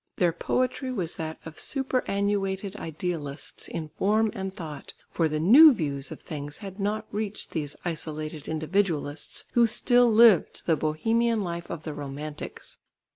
[0.15, 6.11] Their poetry was that of superannuated idealists in form and thought, for the new views
[6.11, 11.83] of things had not reached these isolated individualists who still lived the Bohemian life of
[11.83, 12.77] the Romantics.